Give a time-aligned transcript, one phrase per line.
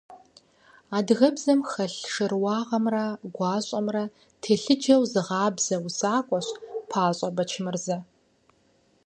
[0.97, 3.05] Адыгэбзэм хэлъ шэрыуагъэмрэ
[3.35, 4.03] гуащӀэмрэ
[4.41, 6.47] телъыджэу зыгъабзэ усакӀуэщ
[6.89, 7.97] ПащӀэ Бэчмырзэ.